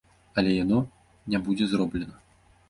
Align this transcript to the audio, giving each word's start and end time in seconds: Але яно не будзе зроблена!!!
Але 0.41 0.55
яно 0.63 0.79
не 1.35 1.43
будзе 1.49 1.69
зроблена!!! 1.75 2.15